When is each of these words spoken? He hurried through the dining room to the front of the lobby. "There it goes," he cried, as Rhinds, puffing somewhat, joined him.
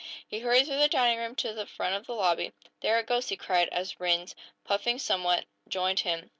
He 0.27 0.39
hurried 0.39 0.65
through 0.65 0.79
the 0.79 0.87
dining 0.87 1.19
room 1.19 1.35
to 1.35 1.53
the 1.53 1.67
front 1.67 1.93
of 1.93 2.07
the 2.07 2.15
lobby. 2.15 2.53
"There 2.79 2.97
it 2.97 3.05
goes," 3.05 3.29
he 3.29 3.35
cried, 3.37 3.69
as 3.69 3.99
Rhinds, 3.99 4.33
puffing 4.63 4.97
somewhat, 4.97 5.45
joined 5.69 5.99
him. 5.99 6.29